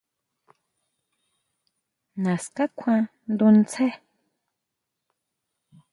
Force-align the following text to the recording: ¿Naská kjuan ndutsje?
¿Naská 2.23 2.63
kjuan 2.77 3.03
ndutsje? 3.31 3.87